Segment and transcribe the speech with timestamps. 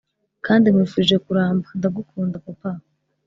[0.45, 1.65] kandi nkwifurije kuramba.
[1.77, 2.71] ndagukunda, papa.